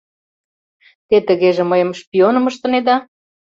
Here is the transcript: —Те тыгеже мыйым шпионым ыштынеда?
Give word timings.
—Те 1.07 1.17
тыгеже 1.27 1.63
мыйым 1.71 1.91
шпионым 1.99 2.45
ыштынеда? 2.49 2.95